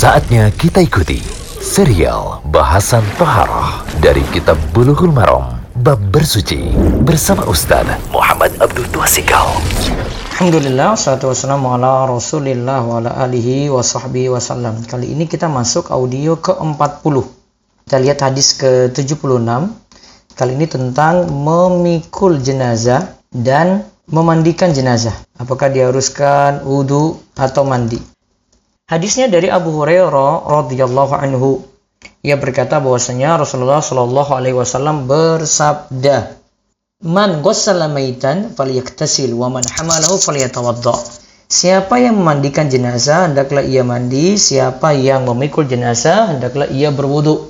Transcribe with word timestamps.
Saatnya 0.00 0.48
kita 0.56 0.80
ikuti 0.80 1.20
serial 1.60 2.40
bahasan 2.48 3.04
Toharoh 3.20 3.84
dari 4.00 4.24
Kitab 4.32 4.56
Bulughul 4.72 5.12
Maram 5.12 5.60
Bab 5.84 6.00
Bersuci 6.08 6.72
bersama 7.04 7.44
Ustaz 7.44 7.84
Muhammad 8.08 8.48
Abdul 8.64 8.88
Tuasikal. 8.96 9.60
Alhamdulillah, 10.40 10.96
salatu 10.96 11.28
wassalamu 11.28 11.76
ala 11.76 12.08
rasulillah 12.08 12.80
wa 12.80 13.04
ala 13.04 13.12
alihi 13.28 13.68
wa 13.68 13.84
sahbihi 13.84 14.32
wasallam. 14.32 14.80
Kali 14.88 15.12
ini 15.12 15.28
kita 15.28 15.52
masuk 15.52 15.92
audio 15.92 16.32
ke-40. 16.40 17.20
Kita 17.84 18.00
lihat 18.00 18.24
hadis 18.24 18.56
ke-76. 18.56 19.20
Kali 20.32 20.52
ini 20.56 20.64
tentang 20.64 21.28
memikul 21.28 22.40
jenazah 22.40 23.04
dan 23.28 23.84
memandikan 24.08 24.72
jenazah. 24.72 25.12
Apakah 25.36 25.68
diharuskan 25.68 26.64
wudhu 26.64 27.20
atau 27.36 27.68
mandi? 27.68 28.09
Hadisnya 28.90 29.30
dari 29.30 29.46
Abu 29.46 29.70
Hurairah 29.70 30.50
radhiyallahu 30.50 31.14
anhu. 31.14 31.62
Ia 32.26 32.34
berkata 32.34 32.82
bahwasanya 32.82 33.38
Rasulullah 33.38 33.78
shallallahu 33.78 34.34
alaihi 34.34 34.58
wasallam 34.58 35.06
bersabda, 35.06 36.34
Man 37.06 37.38
ghassala 37.38 37.86
maitan 37.86 38.50
falyaktasil 38.50 39.30
wa 39.30 39.46
man 39.46 39.62
hamalahu 39.62 40.18
falyatawadda. 40.18 41.06
Siapa 41.46 42.02
yang 42.02 42.18
memandikan 42.18 42.66
jenazah 42.66 43.30
hendaklah 43.30 43.62
ia 43.62 43.86
mandi, 43.86 44.34
siapa 44.34 44.90
yang 44.90 45.22
memikul 45.22 45.70
jenazah 45.70 46.34
hendaklah 46.34 46.66
ia 46.66 46.90
berwudu. 46.90 47.46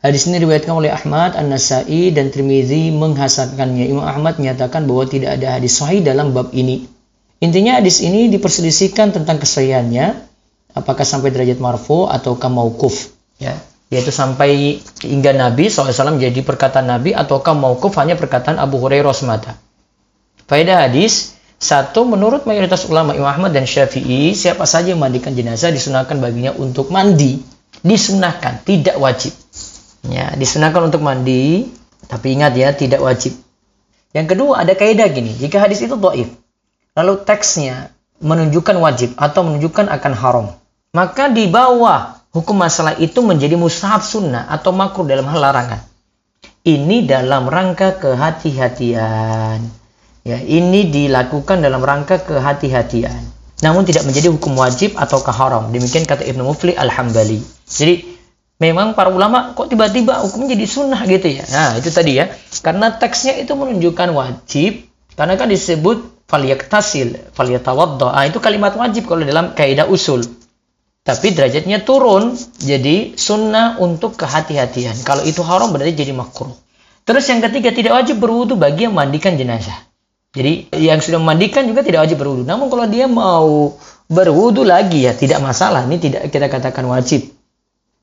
Hadis 0.00 0.32
ini 0.32 0.40
diriwayatkan 0.40 0.72
oleh 0.72 0.96
Ahmad, 0.96 1.36
An-Nasai 1.36 2.08
dan 2.16 2.32
Tirmizi 2.32 2.88
menghasankannya. 2.88 3.84
Imam 3.84 4.08
Ahmad 4.08 4.40
menyatakan 4.40 4.88
bahwa 4.88 5.04
tidak 5.04 5.36
ada 5.36 5.60
hadis 5.60 5.76
sahih 5.76 6.00
dalam 6.00 6.32
bab 6.32 6.56
ini. 6.56 6.88
Intinya 7.44 7.76
hadis 7.76 8.00
ini 8.00 8.32
diperselisihkan 8.32 9.12
tentang 9.12 9.44
kesahihannya, 9.44 10.29
apakah 10.76 11.06
sampai 11.06 11.34
derajat 11.34 11.58
marfu 11.58 12.06
atau 12.06 12.34
mauquf, 12.36 13.14
ya 13.40 13.54
yaitu 13.90 14.14
sampai 14.14 14.78
hingga 15.02 15.34
Nabi 15.34 15.66
SAW 15.66 16.14
jadi 16.16 16.40
perkataan 16.46 16.86
Nabi 16.86 17.10
ataukah 17.10 17.58
maukuf 17.58 17.98
hanya 17.98 18.14
perkataan 18.14 18.62
Abu 18.62 18.78
Hurairah 18.78 19.10
semata. 19.10 19.58
Faedah 20.46 20.86
hadis, 20.86 21.34
satu, 21.58 22.06
menurut 22.06 22.46
mayoritas 22.46 22.86
ulama 22.86 23.18
Imam 23.18 23.26
Ahmad 23.26 23.50
dan 23.50 23.66
Syafi'i, 23.66 24.32
siapa 24.38 24.62
saja 24.62 24.94
yang 24.94 25.02
mandikan 25.02 25.34
jenazah 25.34 25.74
disunahkan 25.74 26.22
baginya 26.22 26.54
untuk 26.54 26.94
mandi. 26.94 27.42
Disunahkan, 27.82 28.62
tidak 28.62 28.94
wajib. 28.96 29.34
Ya, 30.06 30.30
disunahkan 30.38 30.86
untuk 30.86 31.02
mandi, 31.02 31.66
tapi 32.06 32.38
ingat 32.38 32.54
ya, 32.54 32.70
tidak 32.70 33.02
wajib. 33.02 33.34
Yang 34.14 34.26
kedua, 34.34 34.62
ada 34.62 34.74
kaidah 34.74 35.06
gini, 35.10 35.34
jika 35.34 35.62
hadis 35.62 35.82
itu 35.82 35.94
do'if, 35.94 36.30
lalu 36.98 37.14
teksnya 37.22 37.94
menunjukkan 38.22 38.74
wajib 38.78 39.14
atau 39.18 39.46
menunjukkan 39.46 39.86
akan 39.86 40.12
haram, 40.18 40.46
maka 40.90 41.30
di 41.30 41.46
bawah 41.46 42.18
hukum 42.34 42.58
masalah 42.58 42.98
itu 42.98 43.22
menjadi 43.22 43.54
mustahab 43.54 44.02
sunnah 44.02 44.50
atau 44.50 44.74
makruh 44.74 45.06
dalam 45.06 45.26
hal 45.30 45.38
larangan. 45.38 45.80
Ini 46.60 47.06
dalam 47.06 47.46
rangka 47.46 47.96
kehati-hatian. 47.98 49.58
Ya, 50.20 50.38
ini 50.44 50.92
dilakukan 50.92 51.64
dalam 51.64 51.80
rangka 51.80 52.20
kehati-hatian. 52.20 53.22
Namun 53.64 53.88
tidak 53.88 54.04
menjadi 54.04 54.28
hukum 54.34 54.56
wajib 54.56 54.98
atau 54.98 55.22
haram. 55.30 55.72
Demikian 55.72 56.04
kata 56.04 56.26
Ibnu 56.26 56.44
Mufli 56.44 56.76
Al-Hambali. 56.76 57.40
Jadi 57.64 58.04
memang 58.60 58.92
para 58.92 59.08
ulama 59.08 59.56
kok 59.56 59.72
tiba-tiba 59.72 60.20
hukumnya 60.20 60.52
jadi 60.58 60.66
sunnah 60.68 61.00
gitu 61.08 61.28
ya. 61.40 61.44
Nah, 61.48 61.70
itu 61.80 61.88
tadi 61.88 62.20
ya. 62.20 62.28
Karena 62.60 62.92
teksnya 62.98 63.40
itu 63.40 63.52
menunjukkan 63.56 64.10
wajib 64.12 64.84
karena 65.16 65.36
kan 65.36 65.48
disebut 65.48 66.28
faliyaktasil, 66.28 67.32
faliyatawadda. 67.32 68.08
Ah, 68.12 68.24
itu 68.28 68.40
kalimat 68.40 68.76
wajib 68.76 69.08
kalau 69.08 69.24
dalam 69.24 69.52
kaidah 69.56 69.88
usul 69.88 70.24
tapi 71.00 71.32
derajatnya 71.32 71.80
turun 71.80 72.36
jadi 72.60 73.16
sunnah 73.16 73.80
untuk 73.80 74.20
kehati-hatian. 74.20 75.00
Kalau 75.00 75.24
itu 75.24 75.40
haram 75.40 75.72
berarti 75.72 75.96
jadi 75.96 76.12
makruh. 76.12 76.52
Terus 77.08 77.24
yang 77.32 77.40
ketiga 77.40 77.72
tidak 77.72 77.92
wajib 77.96 78.20
berwudu 78.20 78.54
bagi 78.60 78.86
yang 78.86 78.94
memandikan 78.94 79.34
jenazah. 79.34 79.88
Jadi 80.30 80.70
yang 80.78 81.02
sudah 81.02 81.18
memandikan 81.18 81.66
juga 81.66 81.82
tidak 81.82 82.06
wajib 82.06 82.20
berwudu. 82.20 82.42
Namun 82.46 82.70
kalau 82.70 82.86
dia 82.86 83.08
mau 83.10 83.74
berwudu 84.06 84.62
lagi 84.62 85.08
ya 85.08 85.16
tidak 85.16 85.40
masalah. 85.40 85.88
Ini 85.88 85.96
tidak 85.98 86.22
kita 86.28 86.46
katakan 86.52 86.84
wajib. 86.86 87.32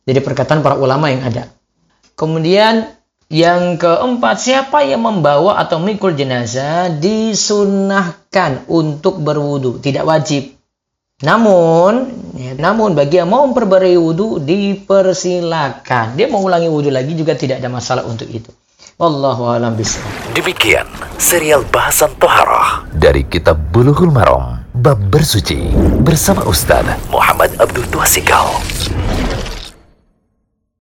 Jadi 0.03 0.19
perkataan 0.19 0.65
para 0.65 0.75
ulama 0.75 1.13
yang 1.13 1.23
ada. 1.23 1.47
Kemudian 2.17 2.97
yang 3.27 3.75
keempat, 3.75 4.39
siapa 4.39 4.87
yang 4.87 5.03
membawa 5.03 5.59
atau 5.59 5.83
mikul 5.83 6.15
jenazah 6.15 6.87
disunahkan 6.95 8.63
untuk 8.71 9.19
berwudu, 9.19 9.83
tidak 9.83 10.07
wajib. 10.07 10.55
Namun, 11.19 12.16
namun 12.57 12.97
bagi 12.97 13.21
yang 13.21 13.29
mau 13.29 13.45
memperbarui 13.45 13.95
wudhu 13.95 14.41
dipersilakan. 14.41 16.17
Dia 16.17 16.25
mau 16.25 16.41
ulangi 16.41 16.65
wudhu 16.65 16.89
lagi 16.89 17.13
juga 17.13 17.37
tidak 17.37 17.61
ada 17.61 17.69
masalah 17.69 18.03
untuk 18.09 18.25
itu. 18.27 18.49
Wallahu 18.97 19.45
a'lam 19.53 19.77
bishawab. 19.77 20.33
Demikian 20.33 20.89
serial 21.21 21.61
bahasan 21.69 22.09
toharah 22.17 22.81
dari 22.97 23.21
Kitab 23.29 23.61
Bulughul 23.69 24.09
Maram 24.09 24.65
bab 24.73 24.97
bersuci 25.13 25.69
bersama 26.01 26.41
Ustaz 26.49 26.85
Muhammad 27.13 27.53
Abdul 27.61 27.85
Tuasikal. 27.93 28.49